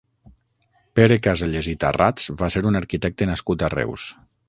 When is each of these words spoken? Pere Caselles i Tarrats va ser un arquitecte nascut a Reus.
Pere 0.99 1.17
Caselles 1.27 1.69
i 1.75 1.77
Tarrats 1.85 2.35
va 2.43 2.53
ser 2.57 2.67
un 2.73 2.83
arquitecte 2.83 3.33
nascut 3.33 3.69
a 3.69 3.75
Reus. 3.81 4.13